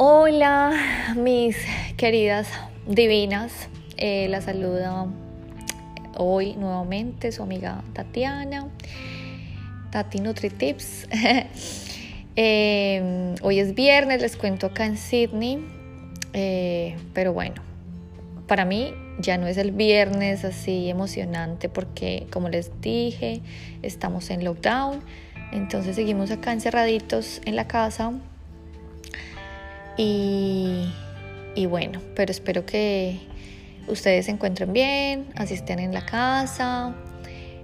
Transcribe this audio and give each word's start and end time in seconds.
Hola, 0.00 1.14
mis 1.16 1.56
queridas 1.96 2.46
divinas. 2.86 3.68
Eh, 3.96 4.28
la 4.28 4.40
saluda 4.40 5.08
hoy 6.16 6.54
nuevamente 6.54 7.32
su 7.32 7.42
amiga 7.42 7.82
Tatiana, 7.94 8.68
Tati 9.90 10.20
NutriTips. 10.20 11.08
eh, 12.36 13.34
hoy 13.42 13.58
es 13.58 13.74
viernes, 13.74 14.22
les 14.22 14.36
cuento 14.36 14.66
acá 14.66 14.86
en 14.86 14.96
Sydney. 14.96 15.66
Eh, 16.32 16.96
pero 17.12 17.32
bueno, 17.32 17.60
para 18.46 18.64
mí 18.64 18.94
ya 19.18 19.36
no 19.36 19.48
es 19.48 19.56
el 19.56 19.72
viernes 19.72 20.44
así 20.44 20.88
emocionante 20.88 21.68
porque, 21.68 22.28
como 22.30 22.48
les 22.48 22.70
dije, 22.80 23.40
estamos 23.82 24.30
en 24.30 24.44
lockdown. 24.44 25.00
Entonces 25.50 25.96
seguimos 25.96 26.30
acá 26.30 26.52
encerraditos 26.52 27.40
en 27.46 27.56
la 27.56 27.66
casa 27.66 28.12
y, 29.98 31.66
bueno, 31.66 32.00
pero 32.14 32.30
espero 32.30 32.64
que 32.64 33.20
ustedes 33.88 34.26
se 34.26 34.30
encuentren 34.30 34.72
bien, 34.72 35.26
así 35.34 35.54
estén 35.54 35.80
en 35.80 35.92
la 35.92 36.06
casa. 36.06 36.94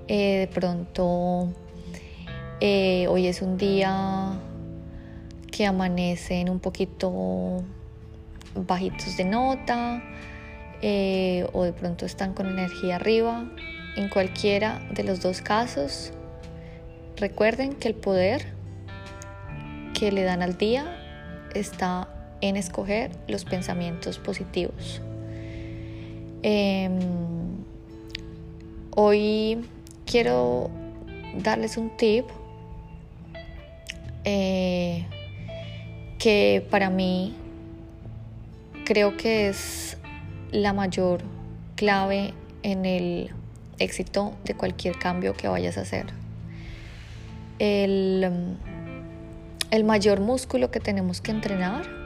Eh, 0.08 0.40
de 0.40 0.48
pronto, 0.48 1.54
eh, 2.60 3.06
hoy 3.08 3.28
es 3.28 3.40
un 3.40 3.56
día 3.56 4.32
que 5.50 5.64
amanecen 5.64 6.50
un 6.50 6.58
poquito 6.58 7.62
bajitos 8.54 9.16
de 9.16 9.24
nota 9.24 10.02
eh, 10.82 11.46
o 11.52 11.62
de 11.62 11.72
pronto 11.72 12.04
están 12.04 12.34
con 12.34 12.48
energía 12.48 12.96
arriba. 12.96 13.48
En 13.96 14.08
cualquiera 14.08 14.80
de 14.90 15.04
los 15.04 15.20
dos 15.20 15.40
casos, 15.40 16.12
recuerden 17.16 17.74
que 17.74 17.86
el 17.86 17.94
poder 17.94 18.52
que 19.98 20.10
le 20.10 20.24
dan 20.24 20.42
al 20.42 20.58
día 20.58 20.96
está 21.54 22.13
en 22.44 22.58
escoger 22.58 23.10
los 23.26 23.46
pensamientos 23.46 24.18
positivos. 24.18 25.00
Em, 26.42 26.98
hoy 28.94 29.64
quiero 30.04 30.70
darles 31.38 31.78
un 31.78 31.96
tip 31.96 32.26
eh, 34.24 35.06
que 36.18 36.66
para 36.70 36.90
mí 36.90 37.34
creo 38.84 39.16
que 39.16 39.48
es 39.48 39.96
la 40.52 40.74
mayor 40.74 41.22
clave 41.76 42.34
en 42.62 42.84
el 42.84 43.30
éxito 43.78 44.34
de 44.44 44.54
cualquier 44.54 44.98
cambio 44.98 45.32
que 45.32 45.48
vayas 45.48 45.78
a 45.78 45.80
hacer. 45.80 46.08
El, 47.58 48.58
el 49.70 49.84
mayor 49.84 50.20
músculo 50.20 50.70
que 50.70 50.80
tenemos 50.80 51.22
que 51.22 51.30
entrenar 51.30 52.03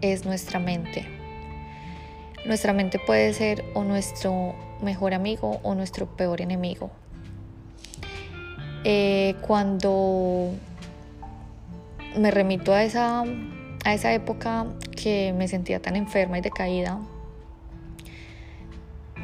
es 0.00 0.24
nuestra 0.24 0.58
mente. 0.58 1.06
Nuestra 2.44 2.72
mente 2.72 2.98
puede 2.98 3.32
ser 3.32 3.64
o 3.74 3.84
nuestro 3.84 4.54
mejor 4.80 5.14
amigo 5.14 5.60
o 5.62 5.74
nuestro 5.74 6.06
peor 6.06 6.40
enemigo. 6.40 6.90
Eh, 8.84 9.34
cuando 9.40 10.52
me 12.16 12.30
remito 12.30 12.72
a 12.72 12.84
esa, 12.84 13.24
a 13.84 13.94
esa 13.94 14.12
época 14.12 14.66
que 14.96 15.34
me 15.36 15.48
sentía 15.48 15.82
tan 15.82 15.96
enferma 15.96 16.38
y 16.38 16.40
decaída, 16.40 17.00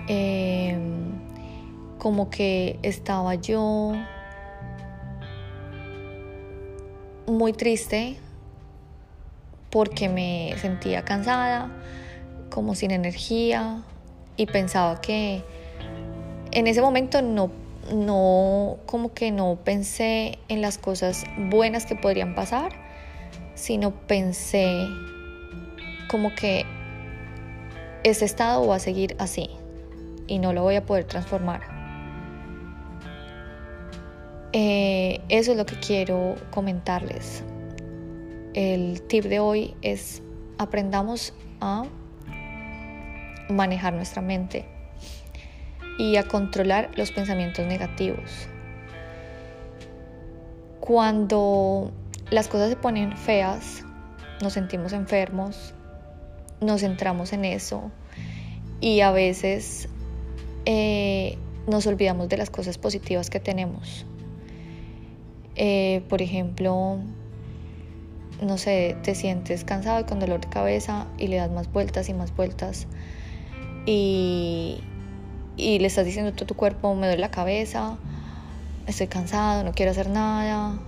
eh, 0.09 0.77
como 1.99 2.29
que 2.29 2.79
estaba 2.83 3.37
yo 3.37 3.93
muy 7.27 7.53
triste 7.53 8.19
porque 9.75 10.09
me 10.09 10.55
sentía 10.59 11.05
cansada, 11.05 11.69
como 12.49 12.77
sin 12.77 12.93
energía 12.93 13.83
y 14.37 14.47
pensaba 14.47 15.01
que 15.01 15.43
en 16.53 16.69
ese 16.69 16.81
momento 16.81 17.23
no, 17.23 17.51
no, 17.93 18.77
como 18.87 19.13
que 19.13 19.33
no 19.33 19.59
pensé 19.65 20.39
en 20.49 20.63
las 20.63 20.79
cosas 20.79 21.25
buenas 21.51 21.87
que 21.87 21.97
podrían 21.97 22.37
pasar, 22.37 22.71
sino 23.57 23.91
pensé 23.91 24.87
como 26.09 26.33
que 26.37 26.65
ese 28.05 28.27
estado 28.27 28.65
va 28.69 28.77
a 28.77 28.79
seguir 28.79 29.17
así 29.19 29.51
y 30.29 30.39
no 30.39 30.53
lo 30.53 30.63
voy 30.63 30.77
a 30.77 30.87
poder 30.87 31.03
transformar. 31.03 31.63
Eh, 34.53 35.21
eso 35.31 35.51
es 35.51 35.57
lo 35.57 35.67
que 35.67 35.75
quiero 35.81 36.37
comentarles 36.53 37.43
el 38.55 39.03
tip 39.03 39.25
de 39.25 39.41
hoy 39.41 39.75
es 39.83 40.23
aprendamos 40.59 41.35
a 41.61 41.85
manejar 43.49 43.93
nuestra 43.93 44.23
mente 44.23 44.65
y 45.99 46.17
a 46.17 46.23
controlar 46.23 46.91
los 46.97 47.11
pensamientos 47.11 47.67
negativos. 47.67 48.49
Cuando 50.81 51.93
las 52.31 52.49
cosas 52.49 52.71
se 52.71 52.77
ponen 52.77 53.17
feas, 53.17 53.85
nos 54.41 54.53
sentimos 54.53 54.93
enfermos, 54.93 55.75
nos 56.61 56.81
centramos 56.81 57.33
en 57.33 57.45
eso 57.45 57.91
y 58.81 59.01
a 59.01 59.11
veces 59.11 59.89
eh, 60.65 61.39
nos 61.67 61.87
olvidamos 61.87 62.29
de 62.29 62.37
las 62.37 62.51
cosas 62.51 62.79
positivas 62.79 63.31
que 63.31 63.41
tenemos. 63.41 64.07
Eh, 65.57 66.03
por 66.09 66.21
ejemplo, 66.23 66.99
no 68.41 68.59
sé, 68.59 68.97
te 69.03 69.15
sientes 69.15 69.65
cansado 69.65 70.01
y 70.01 70.05
con 70.05 70.21
dolor 70.21 70.41
de 70.41 70.49
cabeza 70.49 71.07
y 71.19 71.29
le 71.29 71.37
das 71.37 71.51
más 71.51 71.71
vueltas 71.73 72.09
y 72.09 72.15
más 72.15 72.35
vueltas 72.35 72.87
y, 73.87 74.81
y 75.57 75.79
le 75.79 75.87
estás 75.87 76.05
diciendo 76.05 76.33
a 76.33 76.47
tu 76.47 76.55
cuerpo, 76.55 76.95
me 76.95 77.07
duele 77.07 77.21
la 77.21 77.31
cabeza, 77.31 77.97
estoy 78.87 79.07
cansado, 79.07 79.65
no 79.65 79.73
quiero 79.73 79.93
hacer 79.93 80.09
nada 80.09 80.79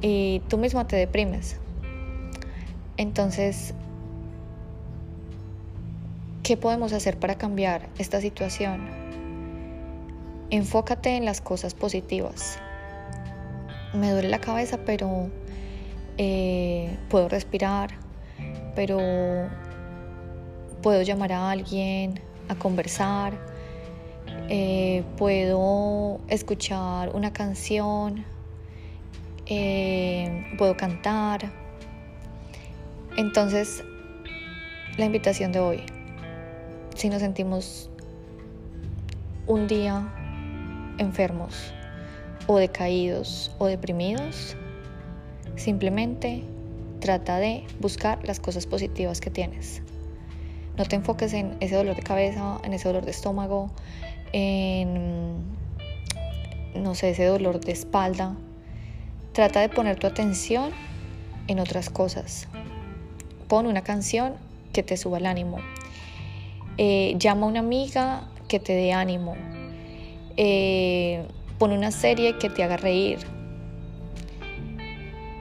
y 0.00 0.40
tú 0.48 0.58
misma 0.58 0.86
te 0.86 0.96
deprimes. 0.96 1.58
Entonces, 2.96 3.74
¿qué 6.42 6.56
podemos 6.56 6.92
hacer 6.92 7.18
para 7.18 7.36
cambiar 7.36 7.88
esta 7.98 8.20
situación? 8.20 8.88
Enfócate 10.50 11.16
en 11.16 11.24
las 11.24 11.40
cosas 11.40 11.74
positivas. 11.74 12.58
Me 13.94 14.10
duele 14.10 14.28
la 14.28 14.40
cabeza, 14.40 14.78
pero 14.84 15.30
eh, 16.22 16.98
puedo 17.08 17.30
respirar, 17.30 17.92
pero 18.74 18.98
puedo 20.82 21.00
llamar 21.00 21.32
a 21.32 21.50
alguien, 21.50 22.20
a 22.50 22.56
conversar, 22.56 23.32
eh, 24.50 25.02
puedo 25.16 26.20
escuchar 26.28 27.16
una 27.16 27.32
canción, 27.32 28.26
eh, 29.46 30.44
puedo 30.58 30.76
cantar. 30.76 31.50
Entonces, 33.16 33.82
la 34.98 35.06
invitación 35.06 35.52
de 35.52 35.60
hoy, 35.60 35.82
si 36.96 37.08
nos 37.08 37.22
sentimos 37.22 37.88
un 39.46 39.66
día 39.66 40.06
enfermos 40.98 41.72
o 42.46 42.58
decaídos 42.58 43.56
o 43.58 43.64
deprimidos, 43.68 44.54
Simplemente 45.60 46.42
trata 47.00 47.36
de 47.36 47.64
buscar 47.80 48.18
las 48.26 48.40
cosas 48.40 48.64
positivas 48.64 49.20
que 49.20 49.28
tienes. 49.28 49.82
No 50.78 50.86
te 50.86 50.96
enfoques 50.96 51.34
en 51.34 51.58
ese 51.60 51.74
dolor 51.74 51.96
de 51.96 52.02
cabeza, 52.02 52.58
en 52.64 52.72
ese 52.72 52.88
dolor 52.88 53.04
de 53.04 53.10
estómago, 53.10 53.70
en, 54.32 55.42
no 56.74 56.94
sé, 56.94 57.10
ese 57.10 57.26
dolor 57.26 57.60
de 57.60 57.72
espalda. 57.72 58.34
Trata 59.34 59.60
de 59.60 59.68
poner 59.68 59.98
tu 59.98 60.06
atención 60.06 60.70
en 61.46 61.58
otras 61.58 61.90
cosas. 61.90 62.48
Pon 63.46 63.66
una 63.66 63.82
canción 63.82 64.36
que 64.72 64.82
te 64.82 64.96
suba 64.96 65.18
el 65.18 65.26
ánimo. 65.26 65.58
Eh, 66.78 67.16
llama 67.18 67.44
a 67.44 67.50
una 67.50 67.60
amiga 67.60 68.30
que 68.48 68.60
te 68.60 68.72
dé 68.72 68.94
ánimo. 68.94 69.36
Eh, 70.38 71.22
pon 71.58 71.72
una 71.72 71.90
serie 71.90 72.38
que 72.38 72.48
te 72.48 72.62
haga 72.62 72.78
reír 72.78 73.18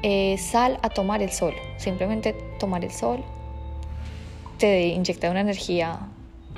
eh, 0.04 0.38
sal 0.38 0.80
a 0.82 0.90
tomar 0.90 1.22
el 1.22 1.32
sol. 1.32 1.54
Simplemente 1.78 2.34
tomar 2.60 2.84
el 2.84 2.92
sol 2.92 3.24
te 4.58 4.88
inyecta 4.88 5.32
una 5.32 5.42
energía 5.42 6.00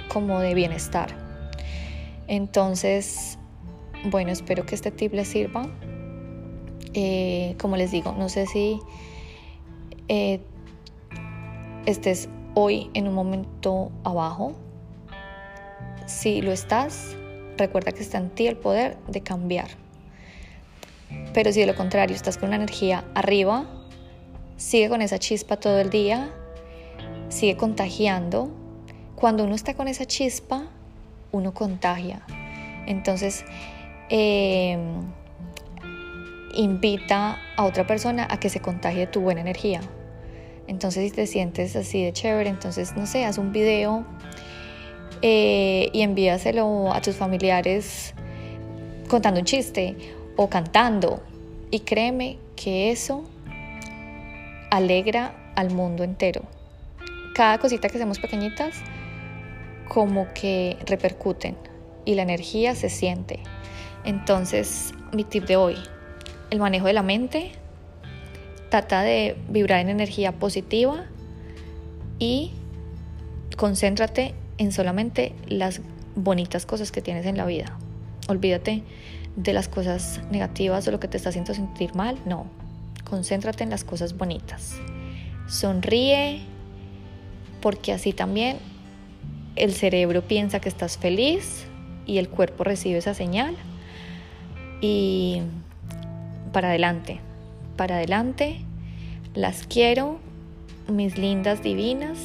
como 0.10 0.40
de 0.40 0.54
bienestar. 0.54 1.16
Entonces, 2.28 3.38
bueno, 4.06 4.32
espero 4.32 4.66
que 4.66 4.76
este 4.76 4.92
tip 4.92 5.14
les 5.14 5.28
sirva. 5.28 5.68
Eh, 6.94 7.56
como 7.60 7.78
les 7.78 7.92
digo, 7.92 8.14
no 8.18 8.28
sé 8.28 8.48
si 8.48 8.80
eh, 10.08 10.42
estés 11.86 12.28
hoy 12.54 12.90
en 12.94 13.08
un 13.08 13.14
momento 13.14 13.92
abajo. 14.04 14.54
Si 16.06 16.42
lo 16.42 16.52
estás, 16.52 17.16
recuerda 17.58 17.92
que 17.92 18.02
está 18.02 18.18
en 18.18 18.30
ti 18.30 18.48
el 18.48 18.58
poder 18.58 18.98
de 19.08 19.22
cambiar. 19.22 19.70
Pero 21.34 21.52
si 21.52 21.62
de 21.62 21.66
lo 21.66 21.76
contrario 21.76 22.16
estás 22.16 22.38
con 22.38 22.50
una 22.50 22.58
energía 22.58 23.06
arriba, 23.16 23.66
sigue 24.58 24.90
con 24.90 25.02
esa 25.02 25.18
chispa 25.18 25.58
todo 25.58 25.80
el 25.80 25.90
día, 25.90 26.30
sigue 27.30 27.58
contagiando. 27.58 28.52
Cuando 29.16 29.44
uno 29.44 29.56
está 29.56 29.74
con 29.74 29.88
esa 29.88 30.06
chispa, 30.06 30.66
uno 31.32 31.54
contagia. 31.54 32.22
Entonces, 32.86 33.46
eh, 34.10 34.78
invita 36.56 37.40
a 37.56 37.66
otra 37.66 37.88
persona 37.88 38.28
a 38.30 38.40
que 38.40 38.50
se 38.50 38.60
contagie 38.60 39.08
tu 39.08 39.22
buena 39.22 39.42
energía. 39.42 39.82
Entonces, 40.68 41.10
si 41.10 41.16
te 41.16 41.28
sientes 41.28 41.76
así 41.76 42.04
de 42.04 42.14
chévere, 42.14 42.50
entonces, 42.50 42.96
no 42.96 43.06
sé, 43.06 43.26
haz 43.26 43.38
un 43.38 43.52
video 43.52 44.06
eh, 45.22 45.90
y 45.94 46.02
envíaselo 46.02 46.94
a 46.94 47.02
tus 47.02 47.16
familiares 47.16 48.14
contando 49.08 49.40
un 49.40 49.46
chiste 49.46 49.96
o 50.36 50.50
cantando. 50.50 51.22
Y 51.70 51.82
créeme 51.82 52.38
que 52.56 52.92
eso 52.92 53.24
alegra 54.70 55.34
al 55.56 55.72
mundo 55.72 56.04
entero. 56.04 56.44
Cada 57.36 57.58
cosita 57.60 57.90
que 57.90 57.98
hacemos 57.98 58.20
pequeñitas, 58.20 58.76
como 59.88 60.28
que 60.34 60.78
repercuten 60.86 61.56
y 62.06 62.16
la 62.16 62.24
energía 62.24 62.76
se 62.76 62.90
siente. 62.90 63.40
Entonces, 64.04 64.94
mi 65.12 65.24
tip 65.24 65.46
de 65.46 65.58
hoy, 65.58 65.76
el 66.50 66.60
manejo 66.60 66.88
de 66.88 66.94
la 66.94 67.04
mente, 67.04 67.52
trata 68.70 69.02
de 69.02 69.36
vibrar 69.50 69.80
en 69.80 69.90
energía 69.90 70.32
positiva 70.32 71.06
y 72.20 72.52
concéntrate 73.58 74.34
en 74.58 74.72
solamente 74.72 75.34
las 75.48 75.82
bonitas 76.16 76.66
cosas 76.66 76.92
que 76.92 77.02
tienes 77.02 77.26
en 77.26 77.38
la 77.38 77.46
vida. 77.46 77.78
Olvídate 78.28 78.84
de 79.36 79.54
las 79.54 79.68
cosas 79.68 80.22
negativas 80.32 80.88
o 80.88 80.92
lo 80.92 81.00
que 81.00 81.08
te 81.08 81.18
está 81.18 81.30
haciendo 81.30 81.54
sentir 81.54 81.96
mal, 81.96 82.18
no. 82.26 82.46
Concéntrate 83.04 83.64
en 83.64 83.70
las 83.70 83.84
cosas 83.84 84.18
bonitas. 84.18 84.76
Sonríe 85.48 86.42
porque 87.62 87.94
así 87.94 88.14
también 88.14 88.58
el 89.56 89.74
cerebro 89.74 90.22
piensa 90.22 90.60
que 90.60 90.70
estás 90.70 90.98
feliz 90.98 91.66
y 92.06 92.18
el 92.18 92.30
cuerpo 92.30 92.64
recibe 92.64 92.98
esa 92.98 93.14
señal. 93.14 93.56
Y 94.82 95.42
para 96.52 96.70
adelante, 96.70 97.20
para 97.78 97.96
adelante, 97.96 98.62
las 99.36 99.68
quiero, 99.68 100.20
mis 100.88 101.18
lindas 101.18 101.62
divinas, 101.62 102.18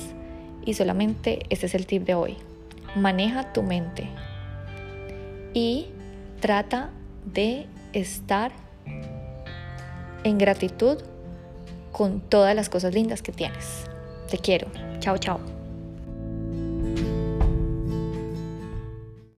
y 0.64 0.74
solamente 0.74 1.46
este 1.48 1.66
es 1.66 1.74
el 1.74 1.86
tip 1.86 2.04
de 2.04 2.14
hoy. 2.14 2.36
Maneja 2.96 3.52
tu 3.52 3.62
mente 3.62 4.08
y 5.54 5.86
trata 6.40 6.90
de 7.26 7.66
estar 7.92 8.52
en 10.24 10.38
gratitud 10.38 10.98
con 11.92 12.20
todas 12.20 12.54
las 12.54 12.68
cosas 12.68 12.94
lindas 12.94 13.22
que 13.22 13.32
tienes. 13.32 13.84
Te 14.30 14.38
quiero. 14.38 14.68
Chao, 14.98 15.18
chao. 15.18 15.55